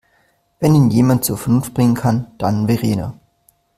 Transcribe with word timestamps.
Wenn 0.59 0.73
ihn 0.73 0.89
jemand 0.89 1.23
zur 1.23 1.37
Vernunft 1.37 1.75
bringen 1.75 1.93
kann, 1.93 2.25
dann 2.39 2.65
Verena. 2.65 3.13